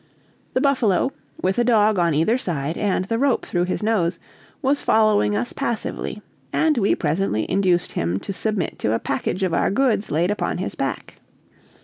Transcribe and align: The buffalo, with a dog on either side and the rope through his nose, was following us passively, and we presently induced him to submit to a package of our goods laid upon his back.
The 0.55 0.61
buffalo, 0.61 1.11
with 1.43 1.59
a 1.59 1.63
dog 1.63 1.99
on 1.99 2.15
either 2.15 2.35
side 2.35 2.75
and 2.75 3.05
the 3.05 3.19
rope 3.19 3.45
through 3.45 3.65
his 3.65 3.83
nose, 3.83 4.17
was 4.63 4.81
following 4.81 5.35
us 5.35 5.53
passively, 5.53 6.23
and 6.51 6.75
we 6.79 6.95
presently 6.95 7.47
induced 7.47 7.91
him 7.91 8.19
to 8.21 8.33
submit 8.33 8.79
to 8.79 8.93
a 8.93 8.99
package 8.99 9.43
of 9.43 9.53
our 9.53 9.69
goods 9.69 10.09
laid 10.09 10.31
upon 10.31 10.57
his 10.57 10.73
back. 10.73 11.17